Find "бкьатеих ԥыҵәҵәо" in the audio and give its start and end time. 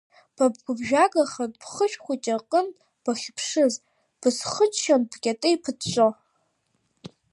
5.11-6.07